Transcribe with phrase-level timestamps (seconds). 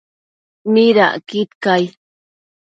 [0.73, 1.83] ¿midacquid cai?